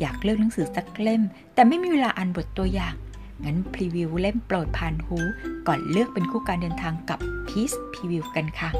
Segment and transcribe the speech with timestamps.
[0.00, 1.22] อยากเลือกหนังสือสักเล่ม
[1.54, 2.94] แต่ไม่มีเวลาอ่านบทตัวอย่าง
[3.44, 5.18] งั้นพรีวิวเล่มโปรดผ่านหู
[5.66, 7.18] ก่อนเลือกเป็นคู่การเดินทางกับ
[7.48, 8.70] Peace Preview กันค่ะ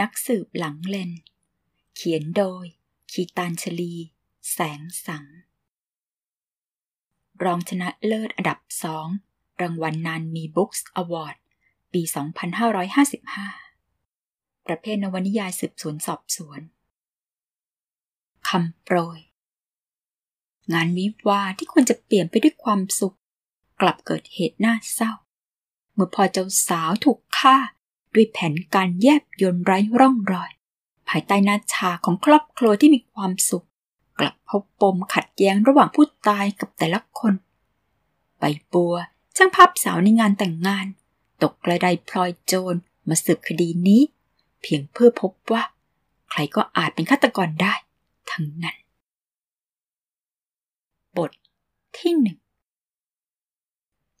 [0.00, 1.10] นักสืบหลังเลน
[1.96, 2.64] เขียนโดย
[3.12, 3.94] คีตานชลี
[4.52, 5.24] แสงสัง
[7.44, 9.06] รองชนะเลิศอันดับสอง
[9.60, 11.36] รางวัลนานมีบุ๊กส์อวอร์ด
[11.96, 16.60] 2555 ประเภทนวนิยายสืบสวนสอบสวน
[18.48, 19.18] คำโปรย
[20.72, 23.16] งานวิวาที่ควรจะเปลี่ยนไปด้วยความสุข
[23.80, 25.12] กลับเกิดเหตุน่าเศร้า
[25.94, 27.56] เมื่อพอเจ้าสาวถูกฆ่า
[28.14, 30.50] ด้วยแผนการแยบยนไร้ร่องรอย
[31.08, 33.66] ภายใต้หน้าชาของครอบครัวที่มีความสุข
[34.20, 37.34] กลับพบปมขัดแย้งระหว่างผู้ตายกับแต่ละคน
[38.38, 38.94] ใบบัว
[39.36, 40.86] ช่างภาพสาวในงานแต่งงาน
[41.42, 42.74] ตกกระไดพลอยโจร
[43.08, 44.02] มาสืบคดีนี้
[44.62, 45.62] เพียงเพื่อพบว่า
[46.30, 47.74] ใครก็อาจเป็นฆาตกรได้
[48.30, 48.76] ทั้งนั้น
[51.16, 51.30] บท
[51.98, 52.38] ที่หนึ่ง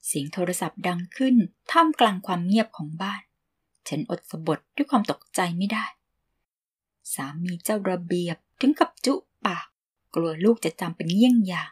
[0.06, 1.34] เสียงโทรศัพท์ดังขึ้น
[1.70, 3.22] ท่ามกลางความเงียบของบ้าน
[3.88, 5.84] ฉันอดสะบดด้วยความตกใจไม่ได้
[7.14, 9.14] สามีเจ้าระเบียบถึงกับจุ
[9.46, 9.66] ปาก
[10.14, 11.70] กลัวลูกจะจำเป็นเยี่ยงอย่าง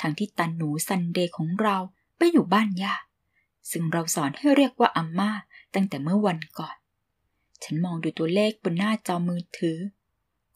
[0.00, 1.76] ทั้งที่ตันหนูซันเดย์ของเรา
[2.16, 2.94] ไปอยู่บ้านย่า
[3.70, 5.30] ซึ่งเราสอนให้เรียกว่าอาม่า
[5.74, 6.76] ตั้งแต่เมื่อวันก่อน
[7.64, 9.78] ฉันมองดูตัวเลขบนหน้าจอมือถือ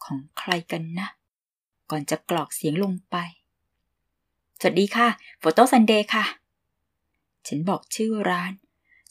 [0.05, 1.09] ของใครกันนะ
[1.91, 3.17] ก่อนจะกรอกเสียงลงไป
[4.61, 6.25] สวัสดีค่ะโฟโต้ซันเดย์ค่ะ
[7.47, 8.53] ฉันบอกชื่อร้าน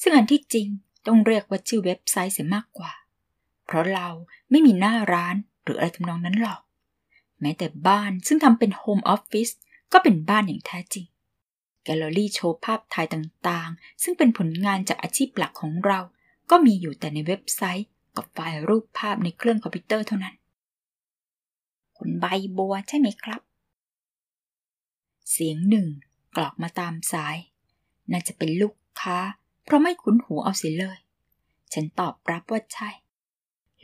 [0.01, 0.67] ซึ่งอันที่จริง
[1.07, 2.91] ต้องเรียกว่าชื่อเว็บไซต์เสียมากกว่า
[3.65, 4.07] เพราะเรา
[4.49, 6.61] ไม่มีหน้าร้านหรืออะไรทำนองนั้นหรอก
[7.41, 9.49] แม้แต่บ้านซึ่งทำเป็นโฮมออฟฟิศ
[9.91, 11.05] ก็เป็นบ้านอย่างแท้จริง
[11.89, 15.99] แกลเลอรี่โชว์ภาพถ่ายต่างๆ ซึ่งเป็นผลงานจากอาชีพหลักของเรา
[16.49, 20.35] ก็มีอยู่แต่ในเว็บไซต์ กับไฟล์รูปภาพในเครื่องคอมพิวเตอร์เท่านั้น
[21.97, 22.25] คุณใบ
[22.57, 23.41] บัวใช่ไหมครับ
[25.31, 25.87] เสียงหนึ่ง
[26.35, 27.37] กรอกมาตามสาย
[28.11, 29.17] น่าจะเป็นลูกค้า
[29.63, 30.99] เพราะไม่คุ้นหูเอาเสียเลย
[31.73, 32.89] ฉันตอบรับว่าใช่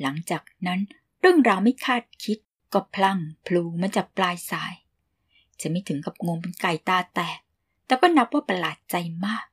[0.01, 0.79] หลังจากนั้น
[1.19, 2.37] เรื่องราวไม่คาดคิด
[2.73, 4.73] ก็พลั้งพลูมาจากปลายสาย
[5.61, 7.39] จะไม่ถึงกับงงเป็นไก่ตาแตก
[7.85, 8.95] แต่ก็นับว่าประหลาดใจ
[9.25, 9.45] มาก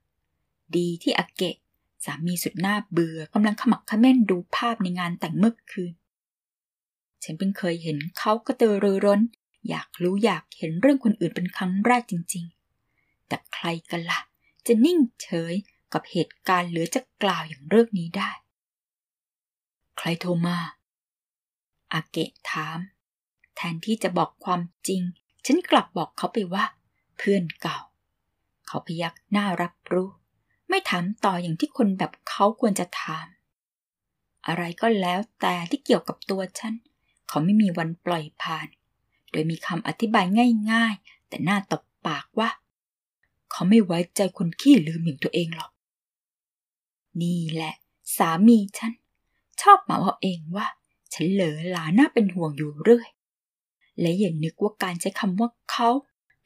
[0.77, 1.57] ดีที่อาเกะ
[2.05, 5.93] สามีสุดหน้าเบื่อกำลังขมักขม้นดูภาพในงานแต่งเมื่อคืน
[7.23, 9.21] ฉันเพิ่งเคยเห็นเขากระตือรือร้น
[9.69, 12.45] อยากรู้อยากเห็นเรื่องคนอื่นเป็นครั้งแรกจริง
[12.87, 14.21] ๆ แต่ใครกันละ่ะ
[14.67, 15.55] จะนิ่งเฉย
[15.93, 18.31] กับเหตุการณ์เหลือจะกล่าวอย่างเรื่องนี้ได้
[19.99, 20.59] ใครโทรมา
[21.93, 22.79] อาเกะถาม
[23.57, 25.03] แทนที่จะบอกความจริง
[25.47, 26.65] ฉันกลับบอกเขาไปว่า
[27.17, 27.79] เพื่อนเก่า
[28.73, 30.09] เขาพยักหน้ารับรู้
[30.69, 33.27] ไม่ถามต่ออย่างที่คนแบบเขาควรจะถาม
[34.47, 36.75] อะไรก็แล้วแต่ที่เกี่ยวกับตัวฉัน
[37.29, 38.69] เขาไม่มีวันปล่อยผ่าน
[39.31, 40.27] โดยมีคำอธิบาย
[40.73, 42.51] ง่ายๆ แต่หน่าตบปากว่า
[43.51, 45.73] เขาไม่ไว้ใจคนขี้ลืมอย่างตัวเองหรอก
[47.23, 47.75] นี่แหละ
[48.17, 48.93] สามีฉัน
[49.61, 50.67] ชอบมาเอาเองว่า
[51.13, 53.09] ฉันเหลอหลาน่าเป็นห่วงอยู่เรื่อย
[54.01, 55.89] และอย่านึกว่าการใช้คำว่าเขา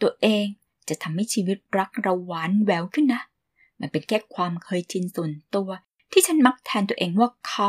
[0.03, 0.47] ตัวเอง
[0.89, 3.23] จะทำให้ชีวิตรักเราหวานแววขึ้นนะ
[3.81, 5.71] มันเป็นแค่ความเคยชินส่วนตัว
[6.13, 7.69] ที่ฉันมักแทนตัวเองว่าเขา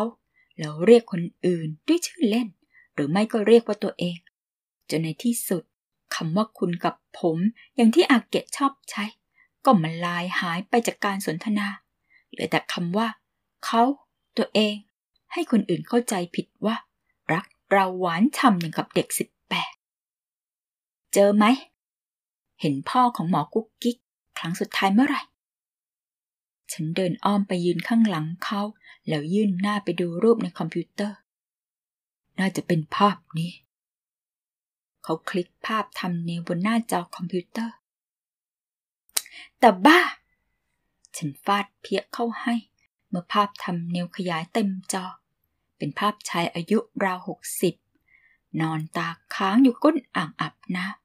[0.59, 2.47] แล้วเรียกคนอื่นด้วยชื่อเล่น
[2.93, 4.17] หรือไม่ก็เรียกว่าตัวเอง
[4.89, 5.63] จนในที่สุด
[6.15, 7.37] คำว่าคุณกับผม
[7.75, 9.05] อย่างที่อาเกะชอบใช้
[9.65, 11.67] ก็มันลายหายไปจากการสนทนา
[12.31, 13.07] เหลือแต่คำว่า
[13.65, 13.83] เขา
[14.37, 14.75] ตัวเอง
[15.33, 16.75] ให้คนอื่นเข้าใจผิดว่า
[17.33, 19.73] รักเราหวานฉ่ำอย่างกับเด็กสิบแปด
[21.13, 21.45] เจอไหม
[22.61, 23.97] เห็นพ่อของหมอกุ๊กกิ๊ก
[24.37, 25.21] ครั้งสุดท้ายเมื่อไหร่
[26.71, 28.61] ฉันเดินอ้อมไปยืนข้างหลังเขา
[29.07, 31.17] แล้วยื่นหน้าไปดูรูปในคอมพิวเตอร์
[32.39, 33.51] น่าจะเป็นภาพนี้
[35.03, 37.75] เขาคลิกภาพทำเนวบนหน้าจอคอมพิวเตอร์
[39.59, 39.99] แต่บ้า
[41.17, 42.55] ฉันฟาดเพี้ยเข้าให้
[43.09, 45.05] เมื่อภาพทำเนวขยายเต็มจอ
[45.77, 47.75] เป็นภาพชายอายุราวหกสิบ
[48.61, 51.04] นอนตาค้างอยู่ก้นอ่างอาบน้ำ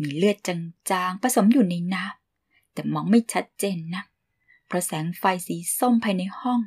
[0.00, 4.04] มีเลือดจางๆผสมอยู่ในน้ำแต่มองไม่ชัดเจนนะ
[4.66, 6.60] เพราะแสงไฟสีส้มภายในห้อง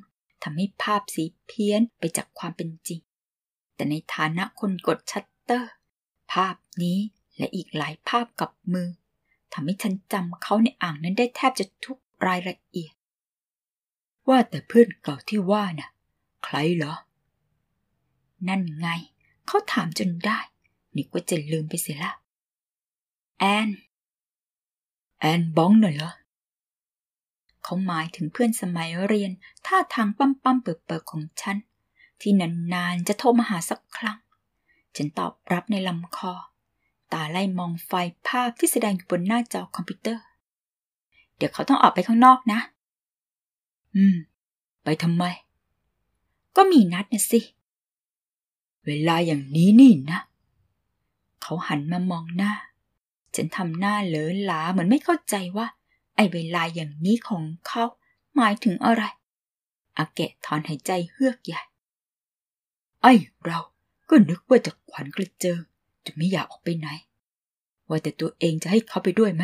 [0.44, 3.00] ทำให้ภาพสีเพี้ยนไปจากความเป็นจริง
[3.76, 5.72] แต่ในฐานะคนกดชัตเตอร์
[6.34, 7.00] ภาพนี้
[7.38, 8.90] และอีกหลายภาพกับมือ
[9.54, 11.98] ทำให้ฉันจำเขาในอ่างนั้นได้แทบจะทุก
[12.28, 12.94] รายละเอียด
[14.30, 15.90] ว่าแต่เพื่อนเก่าที่ว่าน่ะ
[16.44, 16.96] ใครเหรอ
[18.48, 18.88] นั่นไง
[19.48, 20.40] เขาถามจนได้
[20.96, 22.12] นึกว่าจะลืมไปเสียละ
[23.44, 23.70] แอน
[25.20, 26.14] แอนบ้องหน่อยเหรอ
[27.64, 29.32] เขาหมายถึงเพื่อนสมัยเรียน
[29.66, 31.58] ท่าทางปั้มปั้มเปิดเปิดของฉัน
[32.22, 32.32] ที่
[32.74, 34.20] นานๆจะโทรมาหาสักครั้ง
[34.96, 36.34] ฉันตอบรับในลำคอ
[37.14, 37.92] ตาไล่มองไฟ
[38.28, 40.24] ภาพที่แสดงอยู่บนหน้าจอคอมพิวเตอร์
[41.36, 42.60] เดี๋ยวเขาต้องออกไปข้างนอกนะ
[43.96, 44.16] อืม
[44.84, 45.24] ไปทำไม
[46.56, 47.40] ก็มีนัดนะสิ
[48.86, 50.20] เวลาอย่างนี้นี่นะ
[51.42, 52.54] เขาหันมามองหน้า
[53.36, 55.68] ฉันทำหน้าเหลอหลาเหมือนไม่เข้าใจว่า
[56.16, 57.84] ไอ้เวลาอย่างนี้ของเขา
[58.36, 59.04] หมายถึงอะไร
[59.98, 61.62] อาเกะถอนหายใจเฮือกใหญ่
[63.02, 63.14] ไอ้
[63.46, 63.60] เรา
[64.10, 65.62] ก็นึกว่าจะขวัญกระเจิง
[66.06, 66.88] จะไม่อยากออกไปไหน
[67.88, 69.44] ว่าแต่ตัวเองจะให้เขาไปด้วยไหม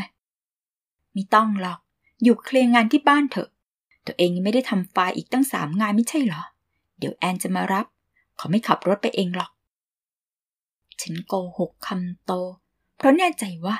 [1.14, 1.80] ไม่ต้องหรอก
[2.24, 3.50] อยู่เคลียร์งานที่บ้านเถอะ
[4.06, 6.44] ตัวเองยังไม่ได้ทำไฟล์อีกตั้งสามงานไม่ใช่เหรอ
[6.98, 7.86] เดี๋ยวแอนจะมารับ
[8.38, 9.52] เขาไม่ขับรถไปเองหรอก
[11.02, 12.32] ฉันโกหกคำโต
[12.98, 13.76] เพราะแน่ใจว่า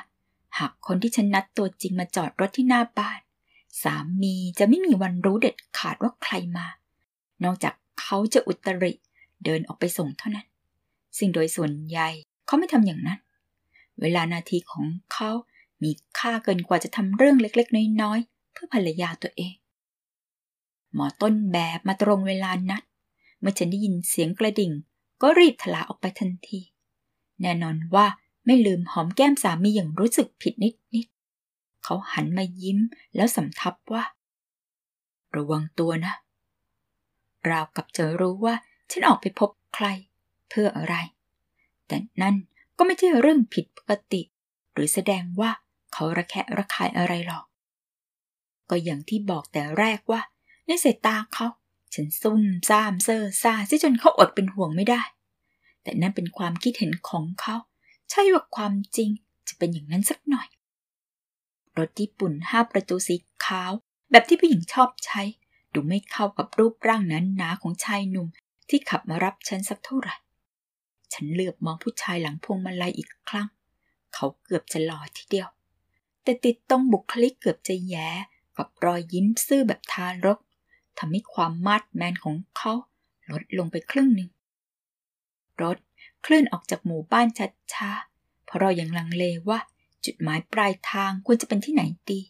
[0.58, 3.20] หากคนที่ฉันนัดตัวจริงมาจอดรถที่หน้าบ้าน
[3.82, 6.66] สามีจะไม่มีวันรู้เด็ดขาดว่าใครมา
[7.44, 8.92] นอกจากเขาจะอุตริ
[9.44, 10.46] เดินออกไปส่งเท่านั้น
[11.18, 12.08] สิ่งโดยส่วนใหญ่
[12.46, 13.20] เขาไม่ทำอย่างนั้น
[14.00, 15.30] เวลานาทีของเขา
[15.82, 19.54] มีค่าเกินกว่าจะทำเรื่องเล็กๆ น้อยๆ เพื่อภรรยาตัวเอง
[20.94, 22.82] หมอต้นแบบมาตรงเวลานัด
[23.40, 24.72] เมื่อฉันได้ยินเสียงกระดิ่ง
[25.22, 26.60] ก็รีบทลาออกไปทันที
[27.42, 28.06] แน่นอนว่า
[28.50, 30.54] ไม่ลืมหอมแก้มสามีอย่างรู้สึกผิด
[30.94, 32.78] นิดๆเขาหันมายิ้ม
[33.16, 34.04] แล้วสำทับว่า
[35.36, 36.14] ระวังตัวนะ
[37.50, 38.54] ราวกับจะรู้ว่า
[38.90, 39.86] ฉันออกไปพบใคร
[40.48, 40.94] เพื่ออะไร
[41.86, 42.36] แต่นั่น
[42.76, 44.22] ก็ไม่ใช่เรื่องผิดปกติ
[44.72, 45.50] หรือแสดงว่า
[45.92, 47.44] เขาระแคะระคายอะไรหรอก
[48.70, 50.20] ก็อย่างที่บอกแต่แรกว่า
[50.66, 51.46] ในสายตาเขา
[51.94, 55.02] ฉันซุ่มซ่ามเซ่อซาซิจนเขาอดเป็นห่วงไม่ได้
[55.82, 57.56] แต่นั่นเป็นความคิดเห็นของเขา
[58.10, 59.10] ใช่ว่าความจริง
[59.48, 60.48] จะเป็นอย่างนั้นสักหน่อย
[61.78, 63.72] รถญี่ปุ่นห้าประตูสีขาว
[64.10, 65.22] แบบที่ผู้หญิงชอบใช้
[65.74, 68.28] ดูไม่เข้ากับรูปร่างนั้นหนาของชายหนุ่ม
[68.68, 70.14] ที่ขับมารับฉันสักเท่าไหร่
[71.12, 73.48] ฉันเลือบมองผู้ชายหลังพวงมาลัยอีกครั้ง
[74.14, 75.48] เขาเกือบจะหล่อทีเดียว
[76.22, 78.08] แต่ติดตรงบุคลิกเกือบจะแย่
[78.56, 80.38] กับรอยยิ้มซื่อแบบทารก
[80.98, 82.72] ทำให้ความมาดแมนของเขา
[83.30, 84.30] ลดลงไปครึ่งหนึ่ง
[85.62, 85.78] รถ
[86.22, 87.26] เคลื่อนออกจากหมู่บ้าน
[87.72, 89.58] ช้าๆ เพราะเรายังลังเลว่า
[90.04, 92.20] จุดหมายปลายทางควรจะเป็นที่ไหนดี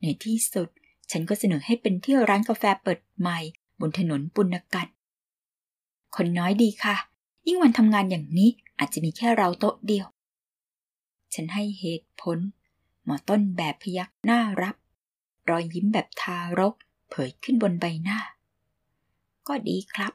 [0.00, 0.68] ในที่สุด
[1.10, 3.38] ฉันก็เสนอให้เป็นที่ร้านกาแฟเปิดใหม่
[3.80, 4.88] บนถนนปุณกัน
[6.16, 6.96] คนน้อยดีค่ะ
[7.46, 10.06] ยิ่งวันทำงานอย่างนี้อาจจะมีแค่เราโต๊ะเดียว
[11.34, 12.38] ฉันให้เหตุผล
[13.04, 14.76] หมอต้นแบบพยักหน้ารับ
[15.48, 16.74] รอยยิ้มแบบทารก
[17.10, 18.18] เผยขึ้นบนใบหน้า
[19.48, 20.12] ก็ดีครับ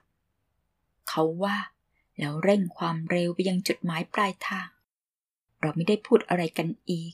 [1.10, 1.56] เขาว่า
[2.20, 4.68] แล้วเร่งความเร็วไปยังจุดหมายปลายทาง
[5.60, 7.14] เราไม่ได้พูดอะไรกันอีก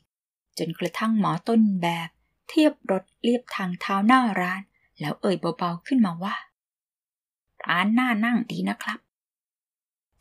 [0.58, 2.10] จนกระทั่งหมอต้นแบบ
[2.50, 4.62] เทียบรถเรียบทางเท้าหน้าร้าน
[5.00, 6.36] แล้วเอ่ยเบาๆขึ้นมาว่า
[7.68, 9.00] ร้านหน่านั่งดีนะครับ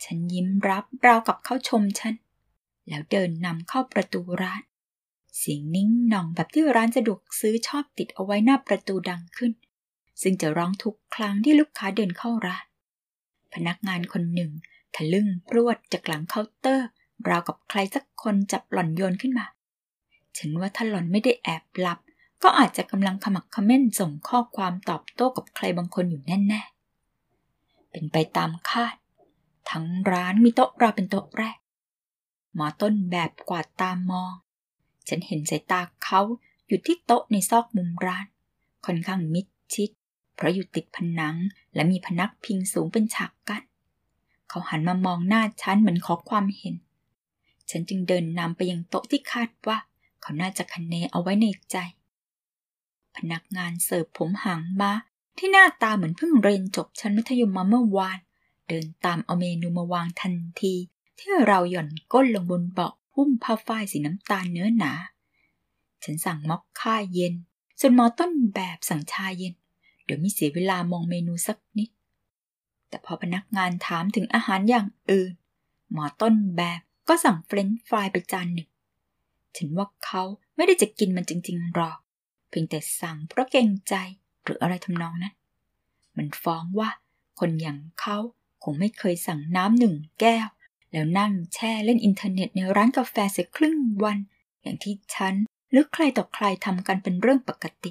[0.04, 2.14] ฉันยิ้มรับราวกับเข้าชมฉัน
[2.88, 4.62] แล้วเดินนำเข้าประตูร้าน
[5.36, 9.52] เสียงนิ่งหน่องแบบที่ร้านสะดวกซื้อชอบติดเอาไว้หน้าประตูดังขึ้น
[10.22, 12.64] ซึ่งจะร้องทุกครั้งที่ลูกค้าเดินเข้าร้าน
[13.54, 14.50] พนักงานคนหนึ่ง
[14.94, 16.86] ทะลึ่งพรวดจากหลังเคาน์เตอร์
[17.28, 19.46] ราวกับใครสักคนจับหล่อนโยนขึ้นมา
[20.38, 21.98] ฉันว่าถ้าหล่อนไม่ได้แอบหลับ
[22.42, 28.94] ก็อาจจะกำลังขมักขม้นส่งข้อความตอบโต้กับใครบางคนอยู่แน่ๆ เป็นไปตามคาด
[29.70, 31.58] ทั้งร้านมีโต๊ะเราเป็นโต๊ะแรก
[32.54, 34.32] หมอต้นแบบกวาดตามมอง
[35.08, 36.20] ฉันเห็นสายตาเขา
[36.66, 38.26] อยู่ที่โต๊ะในซอกมุมร้าน
[38.86, 39.90] ค่อนข้างมิดชิด
[40.40, 41.36] เพราะอยู่ติดผนัง
[41.74, 43.62] และมีพนักพิงสูงเป็นฉากกัน้น
[44.48, 46.74] เขาหันมามองหน้าฉันเหมือนขอความเห็น
[47.70, 49.78] ฉันจึงเดินนำไปยังโต๊ะที่คาดว่า
[50.22, 51.76] เขาน่าจะคันเนเอาไว้ในใจ
[53.16, 54.92] พนักงานเสิร์ฟผมหางมา
[55.38, 58.18] ที่หน้าตาเหมือนเพิ่งเรียนจบชั้นมัธยมมาเมื่อวาน
[58.68, 60.74] เดินตามเอาเมนูมาวางทันที
[61.18, 64.92] ที่เราหย่อนก้นลงบนเบาะหุ้มผ้าฝ้ายสีน้ำตาลเนื้อหนา
[66.04, 67.34] ฉันสั่งม็อกค่าเย็น
[67.80, 69.54] ส่วนหมอต้นแบบสั่งชาเย็น
[70.10, 71.90] ดี๋ยวไม่เสียเวลามองเมนูสักนิด
[72.88, 75.32] แต่พอพนักงานถามถึงอาหารอย่างอื่น
[75.92, 78.68] หมอต้นแบบก็สั่งเฟรนช์ฟรายไปจานหนึ่ง
[79.56, 80.22] ฉันว่าเขา
[80.56, 81.98] ไม่ได้จะกินมันจริงๆหรอก
[82.48, 83.94] เพียงแต่สั่งเพราะเกรงใจ
[84.42, 85.34] หรืออะไรทำนองนั้น
[86.16, 86.90] มันฟ้องว่า
[87.40, 88.18] คนอย่างเขา
[88.64, 90.48] คงไม่เคยสั่งน้ำหนึ่งแก้ว
[90.92, 94.18] แล้วนั่งแช่เล่นอินเทอร์เน็ตในร้านกาแฟเสียครึ่งวัน
[94.62, 95.34] อย่างที่ฉัน
[95.70, 97.90] หรือใครต่อใครทำกันเป็นเรื่องปกติ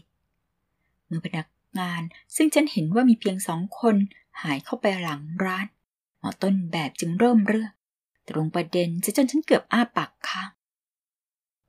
[1.08, 1.48] เมื่อพนัก
[1.80, 2.02] งาน
[2.36, 3.96] ซึ่งฉันเห็นว่ามีเพียงสองคน
[4.42, 5.68] หายเข้าไปหลังร้าน
[6.20, 7.72] หมอต้นแบบจึงเริ่มเรื่อง
[8.30, 10.50] ตรงประเด็นจะจนฉันเกือบอ้าปากค้าง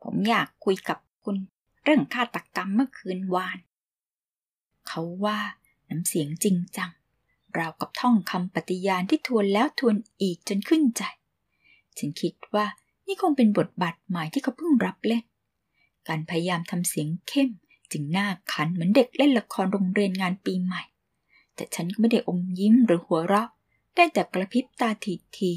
[0.03, 1.37] ผมอยากคุยกับคุณ
[1.85, 3.59] เรื่องฆาตกรรมเมื่อคืนวาน
[4.89, 5.39] เขาว่า
[5.89, 6.91] น้ำเสียงจริงจัง
[7.59, 11.03] ราวกับท่องคำปฏิญาณที่ทวนแล้วทวนอีกจนขึ้นใจ
[11.99, 12.67] ฉันคิดว่า
[13.07, 15.25] นี่คงเป็นบทบาทใหม่ที่เขาเพิ่งรับเล่น
[16.09, 17.51] การพยายามทำเสียงเข้ม
[17.93, 20.83] จึงน่าขันเหมือนเด็กเล่นละครโรงเรียนงานปีใหม่
[21.55, 23.49] แต่ฉันก็ไม่ได้อมยิ้มหรือหัวเราะ
[23.97, 25.53] ได้แต่กระพริบตาทีที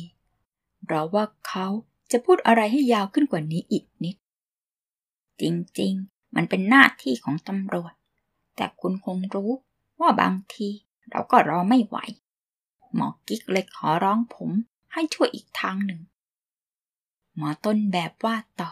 [0.92, 1.68] รอว่าเขา
[2.12, 4.16] จะพูดอะไรให้ยาวขึ้นกว่านี้อีกนิด
[5.42, 5.44] จ
[5.80, 7.94] ริงๆ มันเป็นหน้าที่ของตำรวจ
[8.56, 9.52] แต่คุณคงรู้
[10.02, 10.70] ว่าบางที
[11.12, 11.98] เราก็รอไม่ไหว
[12.96, 14.52] หมอกิ๊กเลยขอร้องผม
[14.94, 16.02] ให้ช่วยอีกทางหนึ่ง
[17.36, 18.72] หมอต้นแบบว่าต่อ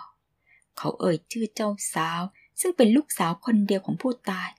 [0.78, 2.22] เขาเอ่ยชื่อเจ้าสาว
[2.62, 4.50] ซึ่งเป็นลูกสาวคนเดียวของผู้ตาย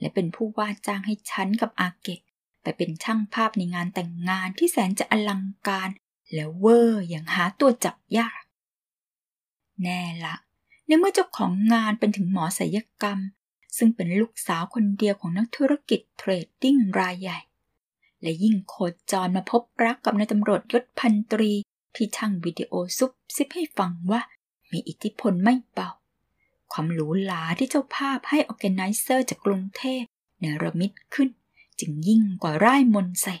[0.00, 2.20] และเป็นผู้ว่าจ้างให้ฉันกับอาเกะ
[2.62, 5.88] ไปเป็นช่างภาพในงานแต่งงานที่แสนจะอลังการ
[6.32, 8.42] และเวอร์อย่างหาตัวจับยาก
[9.82, 10.34] แน่ละ
[10.86, 13.20] ในเมื่อเจ้าของงานเป็นถึงหมอศัลยกรรม
[13.76, 17.38] ซึ่งเป็นลูกสาวคนเดียวของนักธุรกิจเทรดดิ้งรายใหญ่
[18.22, 18.74] และยิ่งโค
[19.10, 21.52] จรมาพบรักกับนายตำรวจยศพันตรี
[21.94, 24.20] ที่ช่างวิดีโอซุบซิบให้ฟังว่า
[24.70, 25.90] มีอิทธิพลไม่เบา
[26.72, 30.02] ความหรูหราที่เจ้าภาพให้ออแกไนเซอร์จากกรุงเทพ
[30.40, 31.28] เนรมิตขึ้น
[31.80, 33.36] จึงยิ่งกว่าร่ายมนใส่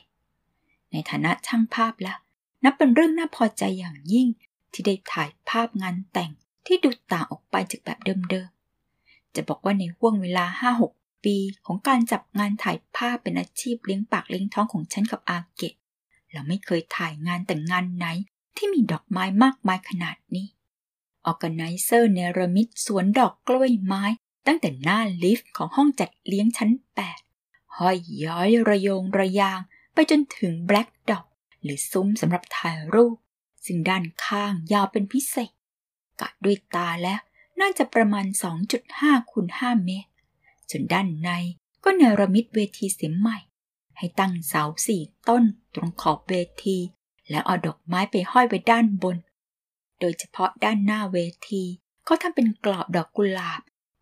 [0.92, 2.18] ในฐานะช่างภาพแล้ว
[2.64, 4.28] นับเป็นเรื่องน่าพอใจอย่างยิ่ง
[4.72, 6.30] ที่ได้ถ่ายภาพงานแต่ง
[6.66, 7.98] ที่ดูต่างออกไปจากแบบ
[8.30, 10.44] เดิมๆ จะบอกว่าในห่วงเวลา
[10.88, 15.74] 5-6 ปีของการจับงานถ่ายภาพเป็นอาชีพเลี้ยงปากเลี้ยงท้องของฉันกับอาเกะ
[16.32, 18.06] เราไม่เคยถ่ายงานแต่งงานไหน
[18.56, 20.46] ที่มีดอกไม้มากมายขนาดนี้
[21.26, 24.04] ออกไนเซอร์เนรมิตสวนดอกกล้วยไม้
[24.46, 26.70] ตั้งแต่หน้าลิฟต์ของห้องจัดเลี้ยงชั้น
[27.24, 29.60] 8 ห้อยย้อยระโยงระยาง
[29.92, 31.24] ไปจนถึงแบล็กดอก
[31.62, 33.16] หรือซุ้มสำหรับถ่ายรูป
[33.66, 35.50] ซึ่งด้านข้างยาวเป็นพิเศษ
[36.20, 37.20] กะด้วยตาแล้ว
[37.60, 38.26] น่าจะประมาณ
[38.78, 40.10] 2.5คูณ5เมตร
[40.70, 41.30] ส่วนด้านใน
[41.84, 43.38] ก็เนรมิตเวทีเสียใหม่
[43.96, 46.78] ให้ตั้งเสาสี่ต้นตรงขอบเวที
[47.30, 49.16] และเอาดอกไม้ไปห้อยไว้ด้านบน
[50.00, 51.18] โดยเฉพาะด้านหน้าเว
[51.50, 51.64] ที
[52.08, 53.60] ก็ทำเป็นกรอบดอกกุหลาบ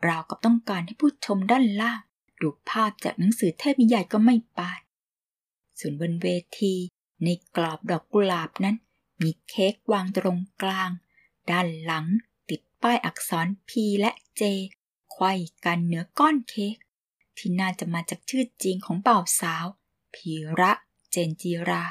[0.08, 2.00] ราวกับต้องการให้ผู้ชมด้านล่าง
[2.40, 4.80] ดูภาพจากหนังสือเทพนิยายก็ไม่ปาน
[5.78, 6.28] ส่วนบนเว
[6.60, 6.74] ที
[7.24, 8.76] ในกรอบดอกกุหลาบนั้น
[9.22, 10.90] มีเค้กวางตรงกลาง
[11.50, 12.06] ด้านหลัง
[12.48, 13.70] ติดป้ายอักษร P
[14.00, 14.10] และ
[14.40, 14.42] J
[15.12, 15.32] ไขว้
[15.64, 16.76] กันเหนือก้อนเค้ก
[17.36, 19.66] ที่น่าจะมาจากชื่อจริงของบ่าวสาว
[20.14, 20.72] พีระ
[21.10, 21.84] เจนจีรา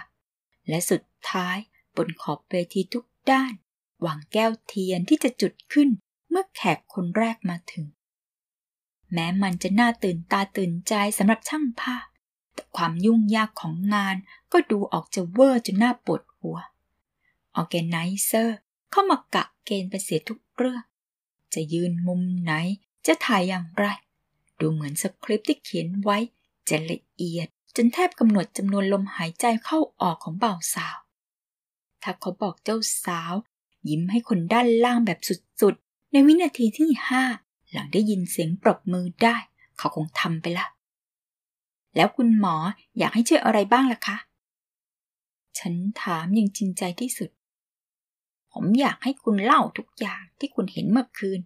[0.70, 1.58] และสุดท้าย
[1.96, 3.54] บนขอบเวทีทุกด้าน
[4.06, 5.90] วางแก้วเทียนที่จะจุดขึ้น
[6.30, 7.86] เมื่อแขกคนแรกมาถึง
[9.14, 12.06] แม้มันจะน่าตื่นตาตื่นใจสำหรับช่างภาพ
[12.54, 14.16] แต่ความยุ่งยากของงาน
[14.52, 16.58] ก็ดูออกจะเวอร์จนน่าปวดหัว
[17.56, 18.58] ออแกไนเซอร์
[18.92, 20.84] เข้ามากะเกณฑ์ไปเสียทุกเรื่อง
[21.54, 22.52] จะยืนมุมไหน
[23.06, 23.86] จะถ่ายอย่างไร
[24.60, 26.18] ดูเหมือนสคริปต์ที่เขียนไว้
[26.70, 30.98] จะละเอียดจนแทบกำหนดจำนวนลมหายใจเข้าออกของบ่าวสาว
[32.04, 33.34] ถ้าเขาบอกเจ้าสาว
[33.90, 35.20] ยิ้มให้คนด้านล่างแบบ
[35.62, 37.24] สุดๆ ในวินาทีที่ห้า
[37.72, 39.36] หลังได้ยินเสียงปรบมือได้
[39.78, 40.66] เขาคงทำไปละ
[41.96, 42.56] แล้วคุณหมอ
[42.98, 44.18] อยากให้ช่วยอะไรบ้างล่ะคะ
[45.60, 47.30] ฉันถามอย่างจริงใจที่สุด
[48.52, 51.40] ผมอยากให้คุณเล่าทุกอย่างที่คุณเห็นเมื่อคืน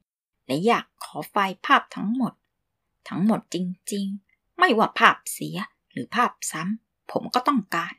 [0.45, 2.33] และอยากขอไฟล์ภาพทั้งหมด
[3.09, 3.57] ทั้งหมดจ
[3.93, 5.57] ริงๆ ไม่ว่าภาพเสีย
[5.91, 7.93] หรือภาพซ้ำผมก็ต้องการ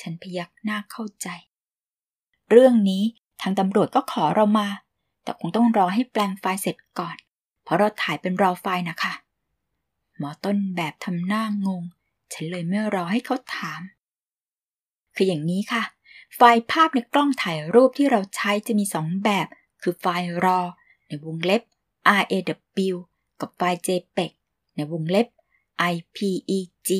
[0.00, 1.28] ฉันพยักหน้าเข้าใจ
[2.50, 3.02] เรื่องนี้
[3.42, 4.68] ทางตำรวจก็ขอเรามา
[5.22, 7.16] แต่คงต้องรอให้แปลงไฟล์เสร็จก่อน
[7.62, 9.14] เพราะเราถ่ายเป็นรอไฟล์นะคะ
[10.18, 11.82] หมอต้นแบบทำหน้างง
[12.32, 13.80] ฉันเลยไม่รอให้เขาถาม
[15.16, 15.82] คืออย่างนี้ค่ะ
[16.36, 19.46] ไฟล์ภาพในกล้องถ่ายรูปที่เราใช้จะมีสองแบบ
[19.82, 20.66] คือไฟล์ RAW
[21.06, 21.62] ในวงเล็บ
[22.20, 22.96] RAW
[23.40, 24.32] กับไฟล์ JPEG
[24.76, 25.26] ในวงเล็บ
[25.92, 26.90] IPEG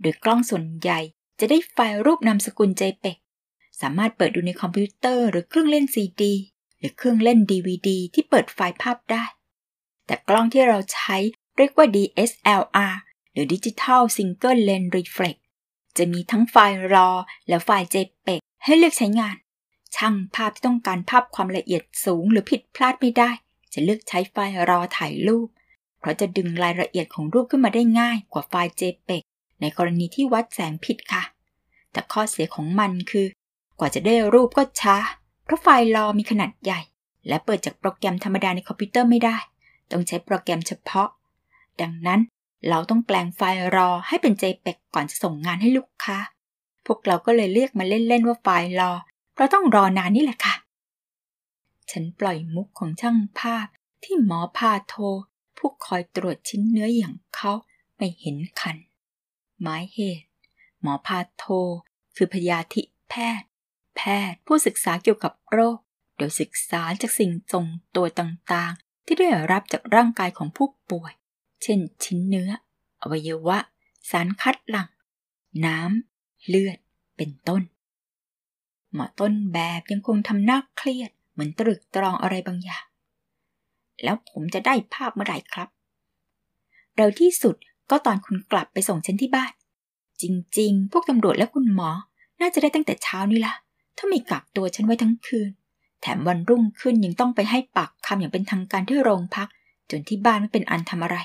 [0.00, 1.00] โดยกล้องส่วนใหญ่
[1.40, 3.23] จะได้ไฟล์รูปนามสกุล JPEG
[3.80, 6.22] สามารถเปิดดูในคอมพิวเตอร์หรือเครื่องเล่น CD
[6.78, 9.24] หรือเครื่องเล่น DVD ที่เปิดไฟล์ภาพได้
[10.06, 11.16] แต่กล้องที่เราใช้
[11.56, 12.94] เรียกว่า DSLR
[13.32, 15.36] หรือ Digital Single Lens Reflex
[15.96, 17.14] จะมีทั้งไฟล์ RAW
[17.48, 19.36] และไฟล์ JPEG ให้เลือกใช้งาน
[19.96, 23.30] ช่างภาพที่ต้องการภาพความละเอียดสูงหรือผิดพลาดไม่ได้
[23.72, 25.48] จะเลือกใช้ไฟล์ RAW ถ่ายรูป
[26.00, 29.22] เพราะจะดึงรายละเอียดของรูปขึ้นมาได้ง่ายกว่าไฟล์ JPEG
[29.60, 31.22] ในกรณีที่วัดแสงผิดค่ะ
[31.92, 33.26] แต่ข้อเสียของมันคือ
[33.78, 34.96] กว่าจะได้รูปก็ช้า
[35.44, 36.80] เพราะไฟล์ RAW มีขนาดใหญ่
[37.28, 39.36] และเปิดจากโปรแกรมธรรมดาในคอมพิวเตอร์ไม่ได้
[39.90, 41.08] ต้องใช้โปรแกรมเฉพาะ
[41.80, 42.20] ดังนั้น
[42.68, 46.18] เราต้องแปลงไฟล์รอให้เป็น JPEG ก่อนจะส่งงานให้ลูกค้า
[46.86, 48.92] พวกเราก็เลยเรียกมาเล่นๆว่าไฟล์รอ
[49.34, 50.54] เพราะต้องรอนานนี่แหละค่ะ
[51.90, 53.66] ฉันปล่อยมุกของช่างภาพ
[54.04, 54.94] ที่หมอพาโท
[55.58, 57.52] ผู้คอยตรวจชิ้นเนื้ออย่างเขาเขา
[57.96, 58.76] ไม่เห็นคัน
[59.62, 60.28] หมายเหตุ
[60.82, 61.44] หมอพาโท
[62.16, 63.48] คือพยาธิแพทย์
[63.96, 65.78] แพทย์ ผู้ศึกษาเกี่ยวกับโรค
[66.16, 67.64] โดยศึกษาจากสิ่งทรง
[67.96, 71.12] ตัวต่างๆ ที่ได้รับจากร่างกายของผู้ป่วย
[71.62, 72.50] เช่น ชิ้นเนื้อ
[73.02, 73.58] อวัยวะ
[74.10, 74.88] สารคัดหลั่ง
[75.66, 76.78] น้ำ เลือด
[77.16, 77.62] เป็นต้น
[78.92, 82.84] หมอต้นแบบยังคงทำหน้าเครียด เหมือนตรึกตรองอะไรบางอย่าง
[84.02, 85.68] แล้วผมจะได้ภาพเมื่อไหร่ครับ
[86.96, 87.56] เร็วที่สุด
[87.90, 89.52] ก็ตอนคุณกลับไปส่งฉันที่บ้าน
[90.22, 90.24] จ
[90.58, 91.90] ริง ๆ พวกตำรวจและคุณหมอ
[92.40, 93.54] น่าจะได้ตั้งแต่เช้านี่ละ
[93.96, 95.50] ถ้าไม่กักตัวฉันไว้ทั้งคืน
[96.00, 99.48] แถมวันรุ่งขึ้นยังต้องไปให้ปากคำอย่างเป็นทางการที่โรงพัก
[99.90, 101.16] จนที่บ้านไม่เป็นอันทำอะไร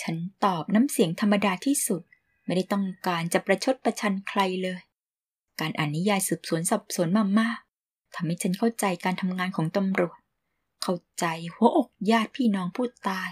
[0.00, 2.02] ฉันตอบน้ำเสียงธรรมดาที่สุด
[2.44, 4.80] ไม่ได้ต้องการจะประชดประชันใครเลย
[5.60, 7.58] การอ่านนิยายสืบสวนสอบสวนมามาก
[8.14, 10.18] ทำให้ฉันเข้าใจการทำงานของตำรวจ
[10.82, 13.30] เข้าใจหัวอกญาติพี่น้องผู้ตาย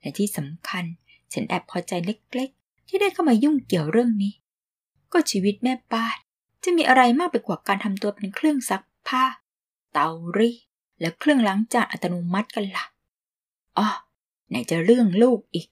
[0.00, 0.84] และที่สำคัญ
[1.32, 4.34] ฉันแอบพอใจเล็กๆ ที่ได้เข้ามายุ่งเกี่ยวเรื่องนี้
[5.12, 6.18] ก็ชีวิตแม่บ้าน
[6.64, 9.24] จะมีอะไรมากไปกว่าการทำตัวเป็นเครื่องซักผ้า
[9.92, 10.58] เตารีด
[11.00, 12.84] และเครื่องล้างจานอัตโนมัติกันละ่ะ
[13.78, 13.86] อ๋อ
[14.48, 15.66] ไหนจะเรื่องลูกอีก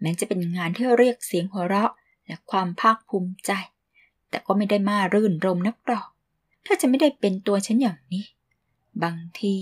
[0.00, 1.92] แม้จะเป็นงานที่เรียกเสียงหัวเราะ
[2.26, 3.50] และความภาคภูมิใจ
[4.30, 6.06] แต่ก็ไม่ได้มารื่นรมนักหรอก
[6.66, 8.24] ถ้าจะไม่ได้เป็นตัวฉันอย่างนี้
[9.02, 9.54] บางที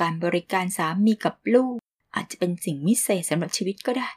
[0.00, 1.74] การบริการสามีกับลูก
[2.14, 4.08] อาจจะเป็นสิ่งวิเศษสำหรับชีวิตก็ได้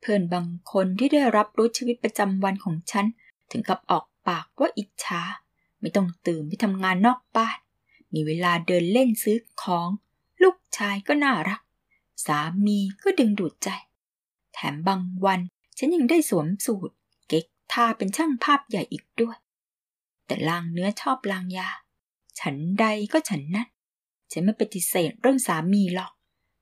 [0.00, 3.06] เพื่อนบางคนที่ได้รับรู้ชีวิตประจำวันของฉัน
[3.50, 5.22] ถึงกับออก ปากว่าอิจฉา
[5.80, 7.58] ไม่ต้องตื่นไปทำงานนอกบ้าน
[8.14, 9.88] มีเวลาเดินเล่นซื้อของ
[10.42, 11.60] ลูกชายก็น่ารัก
[12.26, 13.68] สามีก็ดึงดูดใจ
[14.52, 15.40] แถมบางวัน
[15.78, 16.94] ฉันยังได้สวมสูตร
[17.28, 19.36] เก๊กท่าเป็นช่างภาพใหญ่อีกด้วย
[20.26, 21.68] แต่ลางเนื้อชอบลางยา
[22.40, 23.68] ฉันใดก็ฉันนั้น
[24.32, 26.12] ฉันไม่ปฏิเสธเรื่องสามีหรอก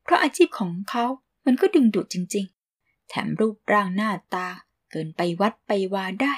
[0.03, 1.05] เพราะอาชีพของเขา
[1.47, 2.47] มันก็ดึงดูดจริง
[2.79, 4.49] ๆ แถมรูปร่างหน้าตา
[4.91, 6.35] เกินไปวัดไปวาได้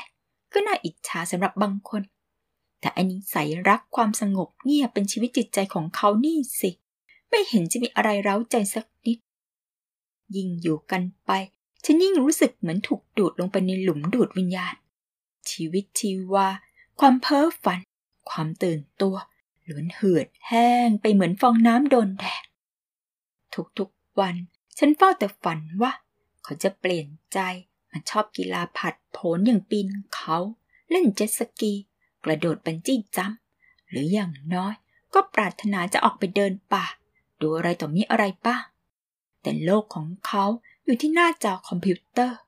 [0.52, 2.02] ก็น่าอิจฉาสำหรับบางคน
[2.80, 6.70] แต่อันนี้ใส่รักความสงบเงียบเป็นชีวิตจิตใจของเขานี่สิ
[7.28, 9.18] ไม่เห็นจะมีอะไรเร้าใจสักนิด
[10.36, 11.30] ยิ่งอยู่กันไป
[11.84, 14.74] ฉันยิ่งรู้สึกเหมือนถูกดูดลงไปในหลุมดูดวิญญาณ
[15.50, 16.48] ชีวิตชีวา
[17.00, 17.80] ความเพ้อฝัน
[18.30, 19.16] ความตื่นตัว
[19.68, 22.44] ล้วนเหือดแห้งไปเหมือนฟองน้ำโดนแดด
[23.78, 24.34] ทุกๆวัน
[24.78, 25.92] ฉันเฝ้าแต่ฝันว่า
[26.42, 27.38] เขาจะเปลี่ยนใจ
[27.90, 30.38] มันชอบกีฬาผัดโผนอย่างปีนเขา
[30.90, 31.72] เล่นเจ็ตสกี
[32.24, 33.32] กระโดดบันจี้จัม
[33.88, 34.74] หรืออย่างน้อย
[35.14, 36.84] ก็ปรารถนาจะออกไปเดินป่า
[37.40, 38.56] ดูอะไรต่อมีอะไรบ้า
[39.42, 40.44] แต่โลกของเขา
[40.84, 42.38] อยู่ที่หน้าจอคอมพิวเตอร์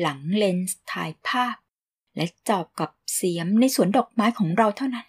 [0.00, 1.54] หลังเลนส์ถ่ายภาพ
[2.16, 5.06] และจอบกับเสียมในสวนดอกไม้ของเราเท่านั้น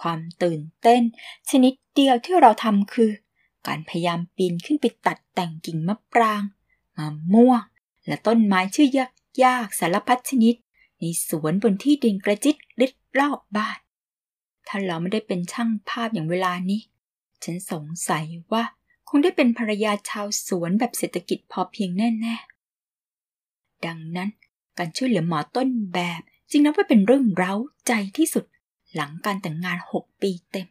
[0.00, 1.02] ความตื่นเต้น
[1.50, 3.10] ชนิดเดียวที่เราทำคือ
[3.66, 6.42] การพยายามปีนขึ้นไปตัดแต่งกิ่งมะปราง
[6.96, 7.62] มะม่วง
[8.06, 9.12] และต้นไม้ชื่อยาก
[9.44, 10.54] ยากสารพัดชนิด
[10.98, 13.78] ในสวนบนที่ดินกระจิตริดรอบบ้าน
[14.68, 16.80] ถ้าเราไม่ได้เป็นช่างภาพอย่างเวลานี้
[17.44, 18.64] ฉันสงสัยว่า
[19.08, 22.34] คงได้เป็นภรรยาชาวสวนแบบเศรษฐกิจพอเพียงแน่
[23.10, 24.30] ๆ ดังนั้น
[24.78, 27.54] การช่วยเหลือหมอต้นแบบจึงนับว่าเป็นเรื่องเร้า
[27.86, 28.44] ใจที่สุด
[28.94, 30.66] หลังการแต่งงานหกปีเต็ม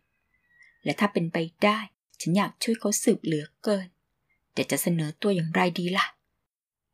[0.83, 1.79] และถ้าเป็นไปได้
[2.21, 3.87] ฉันอยากช่วยเขาสืบเหลือเกิน
[4.53, 6.05] แต่จะเสนอตัวอย่างไรดีละ่ะ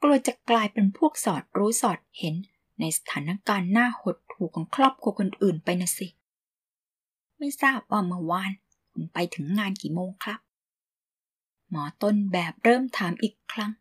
[0.02, 2.36] กลัวจะกลายเป็นพวกสอดรู้สอดเห็น
[2.80, 6.08] ในสถานการณ์หน้าหดหู่ของครอบครัวคนอื่นไปนะสิ
[7.38, 8.52] ไม่ทราบว่าเมื่อวาน
[8.92, 10.40] คุณไปถึงงานกี่โมงครับ
[11.70, 13.72] หมอต้นแบบเริ่มถามอีกครั้ง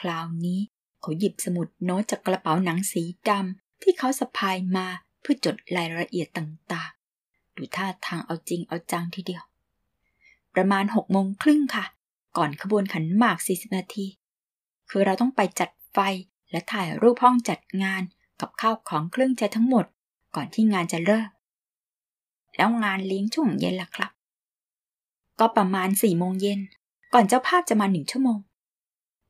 [0.00, 0.60] คราวนี้
[1.00, 4.86] เขาหยิบสมุดโน้ตจากกระเป๋าหนังสีดำที่เขาสะพายมา
[5.20, 9.42] เพื่อจดรายละเอียดต่างๆ ดูท่าทางเอาจริงเอาจังทีเดียว
[10.54, 11.84] ประมาณหกโมงครึ่งค่ะ
[12.36, 14.06] ก่อนขบวนขันหมากสี่สิบนาที
[14.94, 15.98] คือเราต้องไปจัดไฟ
[16.50, 18.02] และถ่ายรูปห้องจัดงาน
[18.40, 19.84] กับข้าวของเครื่องใช้ทั้งหมด
[20.34, 21.28] ก่อนที่งานจะเริ่ม
[22.56, 24.10] แล้วงานเลี้ยงช่วงเย็นล่ะครับ
[25.40, 26.60] ก็ประมาณสี่โมงเย็น
[27.14, 28.38] ก่อนเจ้าภาพจะมาหนึ่งชั่วโมง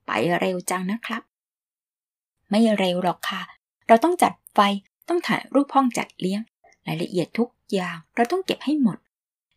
[0.07, 1.22] ไปเร็วจังนะครับ
[2.51, 3.42] ไม่เร็วหรอกค่ะ
[3.88, 4.59] เราต้องจัดไฟ
[5.09, 6.40] ต้องถ่ายรูปห้องจัดเลี้ยง
[6.87, 8.98] รายละเอียดทุกอย่างเราต้องเก็บให้หมด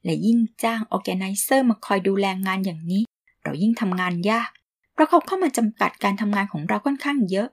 [0.03, 3.03] และยิ่งจ้างออแกไนเซอร์มาคอยดูแลงานอย่างนี้
[3.43, 4.49] เรายิ่งทำงานยาก
[4.95, 7.47] เพราะเขาเข้ามาจำกัดการทำงานของเราค่อนข้างเยอะ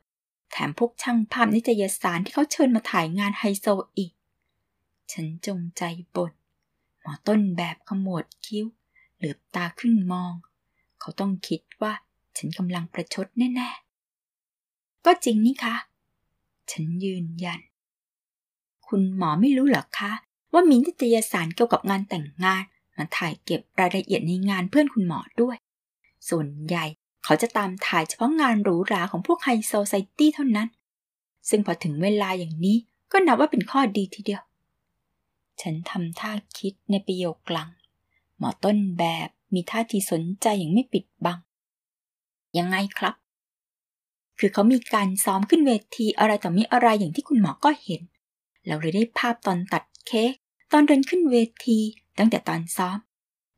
[0.52, 4.12] แถมพวกช่างภาพนิตยสารที่เขาเชิญมาถ่ายงานไฮโซอีก
[5.12, 5.82] ฉันจงใจ
[6.14, 6.32] บน่น
[7.00, 8.66] หมอต้นแบบขมวดคิ้ว
[9.16, 10.32] เหลือบตาขึ้นมอง
[11.00, 11.92] เขาต้องคิดว่า
[12.36, 15.76] ฉันกำลังประชดแน่ๆ ก็จริงนี่คะ
[16.70, 17.60] ฉันยืนยัน
[18.88, 20.12] คุณหมอไม่รู้หรอคะ
[20.52, 22.62] ว่ามีนิตยสารเกี่ยวกับงานแต่งงาน
[22.96, 25.56] มาถ่ายเก็บรายละเอียดในงานเพื่อนคุณหมอด้วย
[26.28, 26.84] ส่วนใหญ่
[27.24, 30.68] เขาจะตามถ่ายเฉพาะงานหรูหราของพวกไฮโซไซตี้เท่านั้น
[31.48, 32.76] ซึ่งพอถึงเวลาอย่างนี้
[33.12, 34.42] ก็นับว่าเป็นข้อดีทีเดียว
[35.60, 37.70] ฉันทำท่าคิดในประโยคหลัง
[38.38, 41.38] หมอต้นแบบมีท่าทีสนใจอย่างไม่ปิดบัง
[42.58, 43.14] ยังไงครับ
[44.38, 48.02] คือเขามีการซ้อมขึ้นเวทีอะไรต่อมีอะไรอย่างที่คุณหมอก็เห็น
[48.66, 50.32] เราเลยได้ภาพตอนตัดเค้ก
[50.72, 51.78] ตอนเดินขึ้นเวที
[52.18, 52.98] ตั้งแต่ตอนซ้อม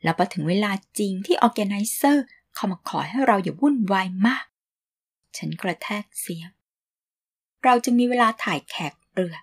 [0.02, 4.44] แล้วพอถึงเวลาจริงที่ออแกไนเซอร์ เขามาขอให้เราอย่าวุ่นวายมาก
[5.36, 6.48] ฉันกระแทกเสียง
[7.64, 9.36] เราจะมีเวลาถ่ายแขกเรือ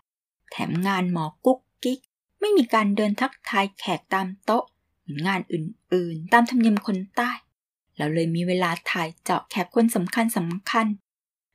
[0.51, 1.99] แถมงานหมอกุ๊กกิ๊ก
[2.39, 4.63] ไม่มีการเดินทักทายแขกตามโต๊ะ
[4.99, 7.31] เหมือนงานอื่นๆ ตามธรรมเนียมคนใต้
[7.97, 10.87] เราเลยมีเวลาถ่ายเจาะแขกคนสำคัญสำคัญ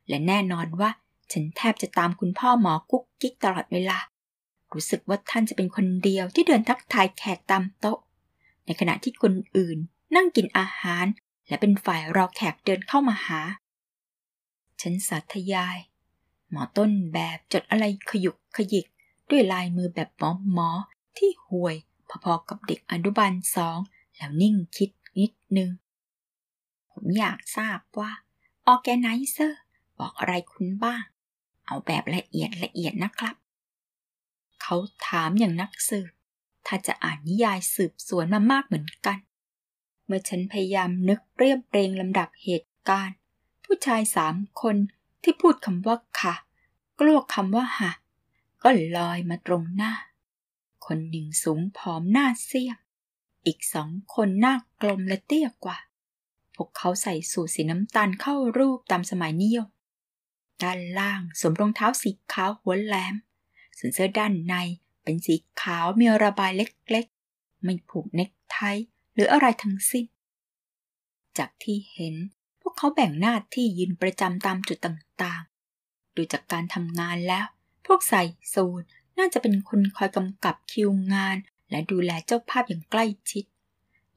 [0.07, 0.89] และแน่นอนว่า
[1.31, 3.97] ฉันแทบจะตามคุณพ่อหมอกุ๊กกิ๊กตลอดเวลา
[4.73, 7.99] รู้สึกว่าท่านจะเป็นคนเดียวที่เดินทักทายแขกตามโต๊ะ
[8.65, 9.77] ในขณะที่คนอื่น
[10.15, 11.05] นั่งกินอาหาร
[11.47, 13.41] และเป็นฝ่ายรอแขกเดินเข้ามาหา
[14.81, 15.77] ฉันสาธยาย
[16.49, 18.85] หมอต้นแบบจดอะไรขยุกขยิก
[19.29, 20.69] ด้วยลายมือแบบหมอหมอ
[21.17, 21.75] ที่ห่วย
[22.23, 23.77] พอๆกับเด็กอนุบาลสอง
[24.15, 25.69] แล้วนิ่งคิดนิดนึง
[26.91, 28.11] ผมอยากทราบว่า
[28.67, 29.61] ออแกไนเซอร์
[29.99, 31.03] บอกอะไรคุณบ้าง
[31.65, 33.35] เอาแบบละเอียดละเอียดนะครับ
[34.61, 34.75] เขา
[35.07, 36.11] ถามอย่างนักสืบ
[36.67, 39.17] ถ้าจะอ่านนิยายสืบสวนมามากเหมือนกัน
[40.07, 43.17] เมื่อฉันพยายามนึกเรียบเรียงลำดับเหตุการณ์
[43.63, 44.75] ผู้ชายสามคน
[45.23, 46.35] ที่พูดคำว่าค่ะ
[46.99, 47.91] กลัวคำว่าหะ
[48.63, 49.93] ก็ลอยมาตรงหน้า
[50.85, 52.77] คนหนึ่งสูงผอมหน้าเสี้ยม
[53.45, 55.77] อีกสองคนหน้ากลมและเตี้ยกว่า
[56.55, 59.67] พวกเขาใส่สูทสีน้ำตาลเข้ารูปตามสมัยนิยม
[60.63, 63.15] ด้านล่างสวมรองเท้าสีขาวหัวแหลม
[63.77, 64.55] ส่วนเสื้อด้านใน
[65.03, 68.59] เป็นสีขาวมีระบายเล็กๆ ไม่ผูกเน็กไท
[69.17, 70.05] หรืออะไรทั้งสิ้น
[71.37, 72.15] จากที่เห็น
[72.61, 77.45] พวกเขาแบ่งหน้าที่ยืนประจำตามจุดต่างๆ ดูจากการทำงานแล้ว
[77.85, 78.83] พวกใส่สูท
[79.17, 81.37] น่าจะเป็นคนคอยกำกับคิวงาน
[81.69, 83.43] และดูแลเจ้าภาพอย่างใกล้ชิด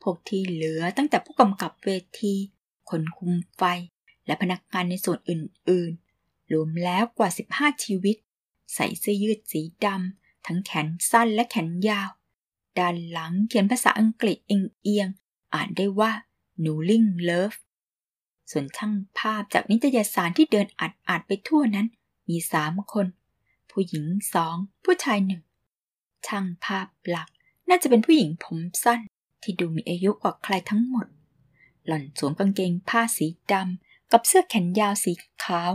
[0.02, 2.34] พวกที่เหลือตั้งแต่ผู้กำกับเวที
[2.90, 3.62] คนคุมไฟ
[4.26, 8.16] และพนักงานในส่วนอื่นๆ รวมแล้วกว่า 15 ชีวิต
[8.74, 12.08] ใส่เสื้อยืดสีดำทั้งแขนสั้นและแขนยาว
[12.78, 16.12] ด้านหลังเขียนภาษาอังกฤษเอียงๆอ่านได้ว่า
[16.64, 17.58] Newling Love
[18.50, 21.86] ส่วนช่างภาพจากนิตยสารที่เดินอัดอัดไปทั่วนั้น
[22.28, 23.06] มีสามคน
[23.70, 24.04] ผู้หญิง
[24.34, 25.42] สอง ผู้ชายหนึ่ง
[26.26, 27.28] ช่างภาพหลัก
[27.68, 29.00] น่าจะเป็นผู้หญิงผมสั้น
[29.42, 31.06] ที่ดูมีอายุกว่าใครทั้งหมด
[31.86, 35.12] หล่อนสวมกางเกงผ้าสีดำกับเสื้อแขนยาวสี
[35.44, 35.70] ขาว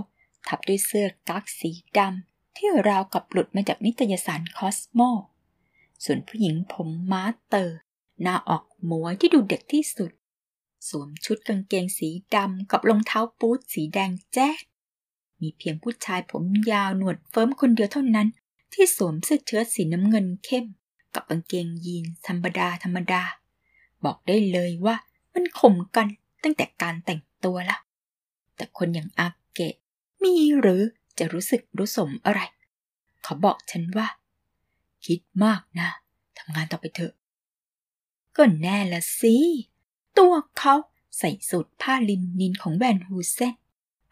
[0.47, 4.99] ทับด้วยเสื้อกั๊กสีดำที่ราวกับหลุดมาจากนิตยสารคอสโม
[6.05, 7.77] ส่วนผู้หญิงผมม้าเตอร์
[8.21, 10.11] หน้าออกหมวยที่ดูเด็กที่สุด
[10.89, 14.63] สวมชุดกางเกงสีดำกับรองเท้าบูทสีแดงแจ๊ด
[15.41, 18.27] มีเพียงผู้ชายผมยาวหนวดเฟิร์มคนเดียวเท่านั้น
[18.73, 20.65] ที่สวมเสื้อเชิ้ตสีน้ำเงินเข้ม
[21.13, 23.23] กับกางเกงยีนธรรมดาธรรมดา
[24.05, 24.95] บอกได้เลยว่า
[25.33, 26.07] มันข่มกัน
[26.43, 27.77] ตั้งแต่การแต่งตัวละ
[28.55, 29.75] แต่คนอย่างอาเกะ
[30.23, 30.81] มีหรือ
[31.17, 32.41] จะรู้สึกรู้สมอะไร
[33.23, 34.07] เขาบอกฉันว่า
[35.05, 35.89] คิดมากนะ
[36.37, 37.13] ทำงานต่อไปเถอะ
[38.35, 39.35] ก็แน่ละสิ
[40.17, 40.75] ตัวเขา
[41.17, 43.55] ใส่สูตรผ้าลินนินของแบนฮูเซน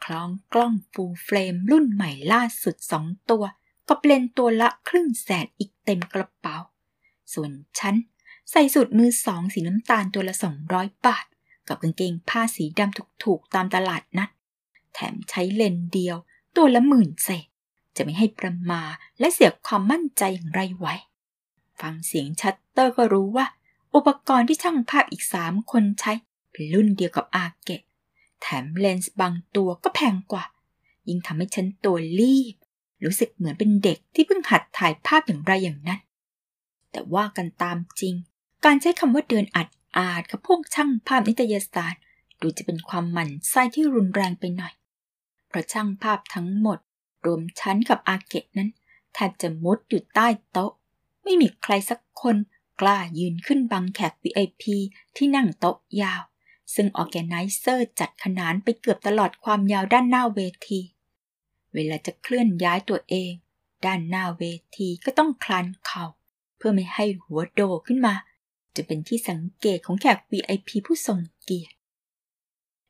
[0.03, 3.43] คล้องกล้องฟูลเฟรมรุ่นใหม่ล่าสุดสองตัว
[3.87, 6.57] กับเลนตัวละครึ่งแสนอีกเต็มกระเป๋า
[7.33, 7.95] ส่วนฉัน
[8.51, 11.25] ใส่สูตรมือสองสีน้ำตาลตัวละสองร้อยบาท
[11.67, 14.29] กับกางเกงผ้าสีดำถูกๆตามตลาดนัด
[14.93, 16.17] แถมใช้เลนเดียว
[16.55, 17.47] ตัวละหมื่นเศษ
[17.95, 18.81] จะไม่ให้ประมา
[19.19, 20.95] และเสียความมั่นใจอย่างไรไว้
[21.81, 23.45] ฟังเสียงชัตเตอร์ก็รู้ว่า
[23.95, 26.11] อุปกรณ์ที่ช่างภาพอีกสามคนใช้
[26.51, 27.81] เป็นรุ่นเดียวกับอาเกะ
[28.41, 30.45] แถมเลนส์บางตัวก็แพงกว่า
[31.07, 32.55] ยิ่งทำให้ฉันตัวรีบ
[33.03, 35.99] รู้สึกเหมือนเป็นเด็กที่เพิ่งหัดถ่ายภาพอย่างไรอย่างนั้น
[36.91, 38.15] แต่ว่ากันตามจริง
[38.65, 41.97] การใช้คำว่าเดินอัดอาดกับพวกช่างภาพนิตยสาร
[42.41, 44.73] ดูจะเป็นความหมั่นไส้ที่รุนแรงไปหน่อย
[45.47, 46.79] เพราะช่างภาพทั้งหมด
[47.25, 48.69] รวมฉันกับอาเกะนั้น
[49.13, 50.71] แทบจะมุดอยู่ใต้โต๊ะ
[51.23, 52.37] ไม่มีใครสักคน
[52.81, 54.63] กล้ายืนขึ้นบังแขก VIP
[55.15, 56.21] ที่นั่งโต๊ะยาว
[56.75, 60.81] ซึ่งออแกไนเซอร์จัดขนานไปเกือบตลอดความยาวด้านหน้าเวที
[61.73, 63.33] เวลาจะเคลื่อนย้ายตัวเอง
[63.85, 64.43] ด้านหน้าเว
[64.77, 66.05] ทีก็ต้องคลานเข่า
[66.57, 68.15] เพื่อไม่ให้หัวโดขึ้นมา
[68.75, 71.75] จะเป็นที่สังเกตของแขก VIP ผู้ทรงเกียรติ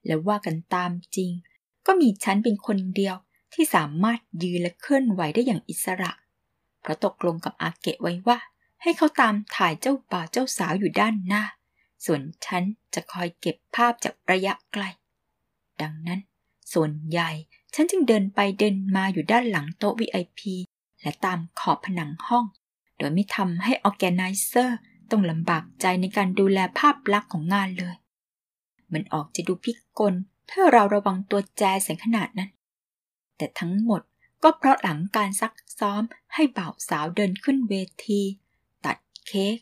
[0.06, 1.32] และว่ากันตามจริง
[1.86, 3.16] ก็มีฉันเป็นคนเดียว
[3.54, 6.12] ที่สามารถยืนและเคลื่อนไหวได้อย่างอิสระ
[6.82, 8.38] เพราะตกลงกับอาเกะไว้ว่า
[8.82, 11.44] ให้เขาตามถ่ายเจ้าบ่าวเจ้าสาวอยู่ด้านหน้า
[12.06, 12.64] ส่วนฉัน
[12.94, 14.84] จะคอยเก็บภาพจากระยะไกล
[15.82, 16.20] ดังนั้น
[16.74, 17.30] ส่วนใหญ่
[17.74, 20.42] ฉันจึงเดินไปเดินมาอยู่ด้านหลังโต๊ะ VIP
[21.02, 22.46] และตามขอบผนังห้อง
[22.98, 24.80] โดยไม่ทำให้ออแกไนเซอร์
[25.12, 27.96] ต้องลำบากใจในการดูแลภาพลักษณ์ของงานเลย
[28.94, 30.14] มันออกจะดูพิกล
[30.50, 32.50] ถ้าเราระวังตัวแจแสงขนาดนั้น
[33.38, 34.02] แต่ทั้งหมด
[34.44, 37.74] ก็เพราะหลังการซักซ้อมให้บ่าวสาวเดินขึ้นเว
[38.08, 38.22] ที
[38.86, 39.58] ตัดเค้ก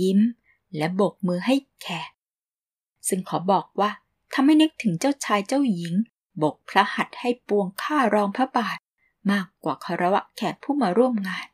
[0.00, 0.20] ยิ้ม
[0.76, 2.10] และโบกมือให้แขก
[3.08, 3.90] ซึ่งขอบอกว่า
[4.34, 5.94] ทำให้นึกถึงเจ้าชายเจ้าหญิง
[6.42, 8.78] บกพระหัตถ์ให้ปวงข้ารองพระบาท
[9.30, 11.46] มากกว่าคารวะแขกผู้มาร่วมงาน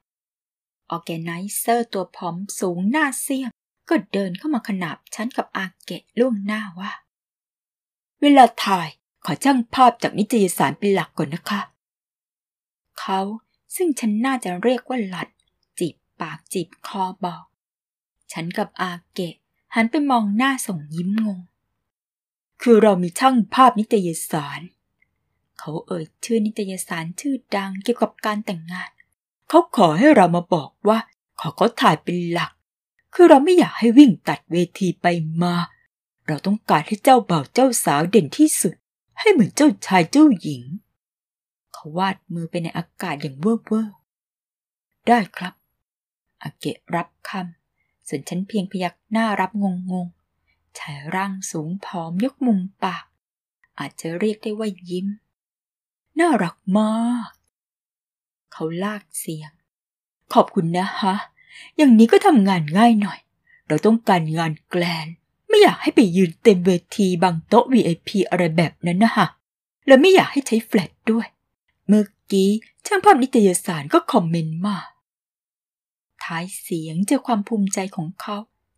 [0.91, 3.51] ออแกไนเซอร์ตัวผอมสูงหน้าเสียม
[3.89, 6.93] ก็เดินเข้ามาขนาบฉันกับอาเกะล่วงหน้าว่า
[8.21, 8.89] เวลาถ่าย
[9.25, 11.61] ขอจ้างภาพจากนิตยสารเป็นหลักก่อนนะคะ
[13.01, 13.21] เขา
[13.77, 15.29] ซึ่งฉันน่าจะเรียกว่าหลัด
[15.79, 17.45] จีบปากจีบคอบอก
[18.33, 19.35] ฉันกับอาเกะ
[19.75, 21.41] หันไปมองหน้าส่งยิ้มงง
[22.63, 24.61] คือเรามีช่างภาพนิตยสาร
[25.59, 28.91] เขาเอ่ยชื่อนิตยสารชื่อดังเกี่ยวกับการแต่งงาน
[29.49, 30.99] เขาขอให้เรามาบอกว่า
[31.41, 32.53] ขอเขาถ่ายเป็นหลัก
[33.15, 35.07] คือเราไม่อยากให้วิ่งตัดเวทีไป
[35.43, 35.55] มา
[36.27, 38.75] เราต้องการให้เจ้าบ่าวเจ้าสาวเด่นที่สุด
[39.23, 40.63] ให้เหมือนเจ้าชายเจ้าหญิง
[41.73, 43.97] เขาวาดมือไปในอากาศอย่างเว่อร์
[45.07, 45.55] ได้ครับ
[46.43, 50.07] อาเกะรับคำส่วนฉันเพียงพยักหน้ารับงงง
[50.79, 53.05] ชายร่างสูงผอมยกมุมปาก
[53.79, 55.07] อาจจะเรียกได้ว่ายิ้ม
[56.21, 57.31] น่ารักมาก
[58.53, 59.51] เขาลากเสียง
[60.35, 61.15] ขอบคุณนะฮะ
[61.77, 63.21] อย่างนี้ก็ทำงานง่ายหน่อย
[63.69, 65.07] เราต้องการงานแกลน
[65.53, 69.27] ไม่อยากให้ไปยืนเต็มเวทีบางโต๊ะ VIP อะไรแบบนั้นนะฮะ
[69.87, 71.27] และไม่อยากให้ใช้แฟลชด้วย
[71.87, 72.51] เมื่อกี้
[72.87, 74.77] ช่างภาพนิตยสารก็คอมเมนต์มา
[76.25, 78.37] ท้ายเสียงเจอความภูมิใจของเขา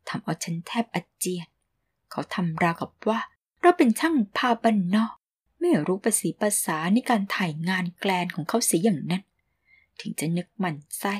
[0.08, 1.46] ทำเอาฉันแทบอาเจียน
[2.10, 3.20] เขาทำราวกับว่า
[3.60, 5.14] เราเป็นช่างภาพบ้านนอก
[5.60, 9.22] ไม่รู้ภาษีภาษาในการถ่ายงานแกลนของเขาเสียอย่างนั้น
[10.00, 11.14] ถึงจะนึกมันไส้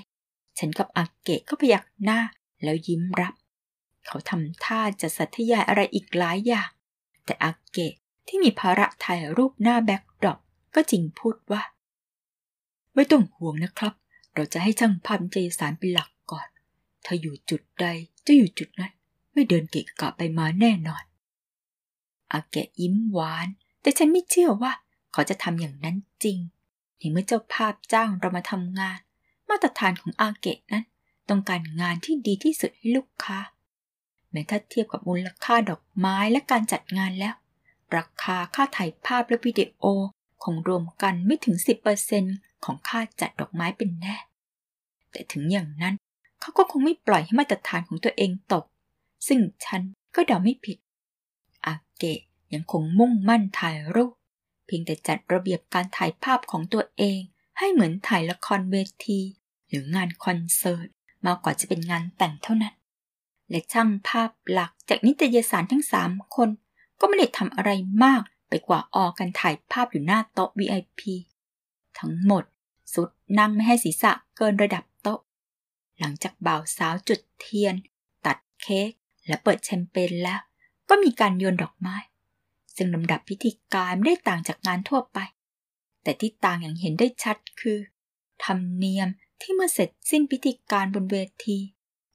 [0.59, 2.21] ฉันกับอาเกะก็พยักหน้า
[2.63, 3.35] แล้วยิ้มรับ
[4.07, 6.71] เขาทำท่าจะสัตยายอะไรอีกหลายอย่าง
[7.25, 7.95] แต่อาเกะ
[8.29, 10.39] ที่มีภาระถ่ายรูปหน้าแบ็กดรอป
[10.75, 11.63] ก็จริงพูดว่า
[12.95, 13.95] ไม่ต้องห่วงนะครับ
[14.35, 16.47] เราจะให้ช่างภาพใจสารเป็นหลักก่อน
[17.05, 17.87] ถ้าอยู่จุดใด
[18.27, 18.93] จะอยู่จุดนั้น
[19.33, 21.05] ไม่เดินเกะกะไปมาแน่นอน
[22.33, 23.49] อาแกะยิ้มหวาน
[23.81, 24.73] แต่ฉันไม่เชื่อว่า
[25.13, 26.39] เขาจะทำอย่างนั้นจริง
[26.99, 28.99] ในเมื่อเจ้าภาพจ้างเรามาทำงาน
[29.49, 30.85] มาตรฐานของอาเกะนั้น
[31.29, 33.39] ต้องการงานที่ดีที่สุดให้ลูกค้า
[34.35, 37.35] แม้ถ้าเทียบกับมูลค่าดอกไม้และการจัดงานแล้ว
[37.97, 39.85] ราคาค่าถ่ายภาพและวิดีโอ
[40.45, 41.57] คงรวมกันไม่ถึง
[42.11, 44.17] 10%ของค่าจัดดอกไม้เป็นแน่
[45.11, 45.95] แต่ถึงอย่างนั้น
[46.41, 48.65] เขาก็คงไม่ปล่อยให้มาตรฐานของตัวเองตก
[49.27, 49.83] ซึ่งฉัน
[50.15, 50.79] ก็เดาไม่ผิด
[51.67, 52.21] อาเกะ
[52.55, 54.13] ยังคงมุ่งมั่นถ่ายรูป
[54.67, 57.21] เพียงแต่จัดระเบียบการถ่ายภาพของตัวเอง
[57.59, 59.21] ให้เหมือนถ่ายละครเวที
[59.69, 60.89] หรืองานคอนเสิร์ต
[61.27, 62.75] มากกว่าจะเป็นงานแต่งเท่านั้น
[63.51, 66.49] และช่างภาพหลักจากนิตยสารทั้งสามคน
[67.01, 67.71] ก็ไม่ได้ทำอะไร
[68.05, 71.01] มากไปกว่าออกันถ่ายภาพอยู่หน้าโต๊ะ VIP
[71.99, 72.45] ทั้งหมด
[72.95, 75.21] สุดนั่งไม่ให้ศีรษะเกินระดับโต๊ะ
[75.99, 77.75] หลังจากบ่าวสาวจุดเทียน
[78.27, 78.91] ตัดเค้ก
[79.27, 80.41] และเปิดแชมเปญแล้ว
[80.89, 81.97] ก็มีการโยนดอกไม้
[82.77, 85.19] ซึ่งลำดับพิธีการไม่ได้ต่างจากงานทั่วไป
[86.03, 87.79] แต่ที่ต่างอย่างเห็นได้ชัดคือ
[88.45, 89.09] ธรรมเนียม
[89.41, 91.59] ที่เมื่อเสร็จสิ้นพิธีการบนเวที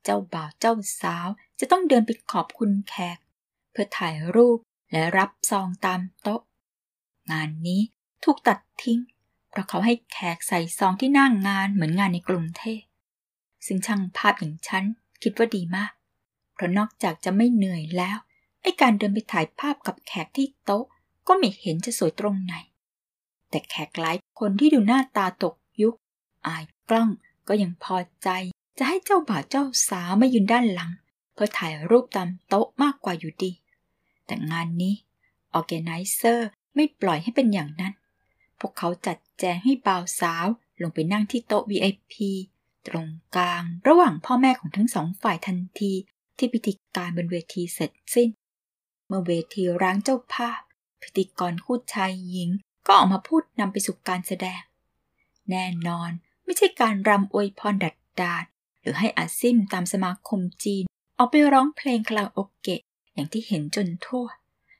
[0.03, 1.27] เจ้าบ่าวเจ้าสาว
[1.59, 3.17] จะต้องเดินไปขอบคุณแขก
[3.71, 4.57] เพื่อถ่ายรูป
[4.91, 6.41] และรับซองตามโต๊ะ
[7.31, 7.81] งานนี้
[8.23, 8.99] ถูกตัดทิ้ง
[9.49, 12.81] เพราะเขาให้แขกใส่ซองที่นั่งงานเหมือนงานในกรุงเทพ
[13.65, 14.83] ซึ่งช่างภาพอย่างฉัน
[15.23, 15.91] คิดว่าดีมาก
[16.53, 18.17] เพราะนอกจากจะไม่เหนื่อยแล้ว
[18.61, 20.85] ไอ้การเดินไปถ่ายภาพกับแขกที่โต๊ะ
[21.27, 22.55] ก็ไม่เห็นจะสวยตรงไหน
[23.49, 25.95] แต่แขกหลายคนที่ดูหน้าตาตกยุค
[26.47, 27.09] อายกล้อง
[27.47, 28.29] ก็ยังพอใจ
[28.77, 30.91] จะให้เจ้าบ่าวเจ้าสาวมายืนด้านหลัง
[31.33, 33.51] เพื่อถ่ายรูปตามโต๊ะมากกว่าอยู่ดี
[34.25, 34.93] แต่งานนี้
[35.53, 37.93] ออแกไนเซอร์ไม่ปล่อยให้เป็นอย่างนั้น
[38.59, 40.45] พวกเขาจัดแจงให้บ่าวสาว
[40.81, 42.13] ลงไปนั่งที่โต๊ะ VIP
[42.87, 45.93] ตรงกลางระหว่างพ่อแม่ของทั้งสองฝ่ายทันที
[46.37, 48.29] ที่พิธีการบนเวทีเสร็จสิ้น
[49.07, 50.59] เมื่อเวทีร้างเจ้าภาพ
[51.01, 52.49] พิธีกรคู่ชายหญิง
[52.85, 54.61] ก็ออกมาพูดนำไปสู่การแสดง
[55.49, 56.11] แน่นอน
[56.43, 58.45] ไม่ใช่การรำอวยพรดัดดาด
[58.81, 60.83] หรือให้อาซิมตามสมาคมจีน
[61.17, 62.81] ออกไปร้องเพลงคาราโอเกะ
[63.13, 64.27] อย่างที่เห็นจนทั่ว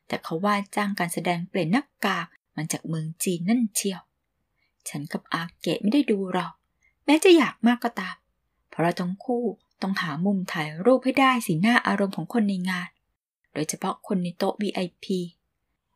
[0.08, 4.02] แต่เขาว่าจ้างการแสดงเปลี่ยนหน้ากากมันจากเมืองจีนนั่นเชียว
[4.90, 6.54] ฉันกับอาเกะไม่ได้ดูหรอก
[7.06, 8.16] แม้จะอยากมากก็ตาม
[8.70, 9.44] เพราะเราทั้งคู่
[9.82, 12.90] ต้องหามุมถ่ายรูปให้ได้สีหน้าอารมณ์ของคนในงาน
[13.54, 15.06] โดยเฉพาะคนในโต๊ะ VIP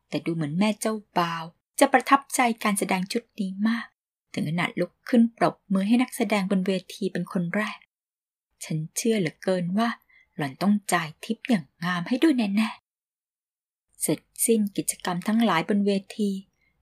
[0.09, 1.43] แต่ดูเหมือนแม่เจ้าบ่าว
[1.79, 3.87] จะประทับใจการแสดงชุดนี้มาก
[4.33, 7.77] ถึงขนาดลุกขึ้นปรบมือให้นักแสดงบนเวทีเป็นคนแรก
[8.63, 9.89] ฉันเชื่อเหลือเกินว่า
[10.35, 16.31] หล่อนต้องจ่ายทิปอย่างงามให้ด้วยแน่ๆ เสร็จสิ้นกิจกรรมทั้งหลายบนเวที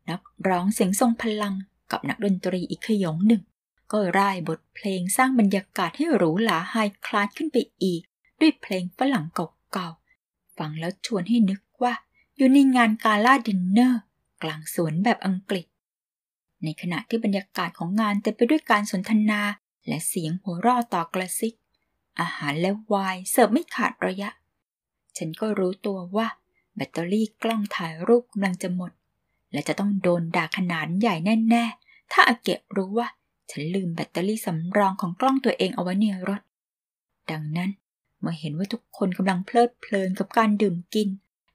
[0.10, 1.56] นักร้องเสียงทรงพลัง
[1.91, 3.41] กับนักดนตรีอีกขยงหนึ่ง
[3.91, 8.02] ก็ร่ายบทเพลงสร้างบรรยากาศให้หรูหราไฮคลาสขึ้นไปอีก
[8.39, 9.26] ด้วยเพลงฝรั่ง
[9.72, 11.94] เก่าๆ ฟังแล้วชวนให้นึกว่า
[12.38, 14.02] อยู่ในงานกาล่าดินเนอร์
[14.44, 15.65] กลางสวนแบบอังกฤษ
[16.63, 19.41] ในขณะที่บรรยากาศของงานเต็มไปด้วยการสนทนา
[19.88, 21.54] และเสียงหัวเราะต่อกระซิก
[22.19, 24.30] อาหารและไวน์เสิร์ฟไม่ขาดระยะ
[25.17, 26.28] ฉันก็รู้ตัวว่า
[26.76, 28.91] แบตเตอรี่กล้องถ่ายรูปกำลังจะหมด
[29.54, 31.15] และจะต้องโดนด่าขนาดใหญ่
[31.50, 33.08] แน่ๆ ถ้าอาเกะรู้ว่า
[33.52, 36.41] ฉันลืมแบตเตอรี่สำรองของกล้องตัวเองเอาไว้ในรถ
[37.32, 37.69] ดังนั้น
[38.19, 41.10] เมื่อเห็นว่าทุกคนกำลังเพลิดเพลินกับการดื่มกิน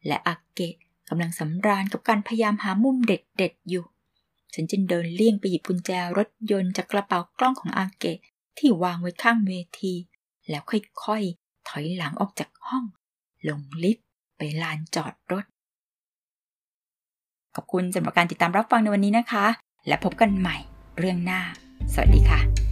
[0.07, 0.75] และอาเกะ
[1.09, 3.85] กำลังสำราญกับการพยายามหามุมเด็ดๆอยู่
[4.55, 8.19] ฉันจึงเดินเลี่ยงไปหยิบกุญแจรถยนต์จากกระเป๋ากล้องของอาเกะ
[8.59, 9.95] ที่วางไว้ข้างเวที
[10.51, 12.85] แล้วค่อยๆ ถอยหลังออกจากห้อง
[13.49, 14.07] ลงลิฟต์
[14.37, 15.45] ไปลานจอดรถ
[17.55, 19.47] ขอบคุณสำหรับการติดตามรับฟังในวันนี้นะคะ
[19.89, 20.57] และพบกันใหม่
[20.99, 21.41] เรื่องหน้า
[21.93, 22.66] สวัสดีค่ะ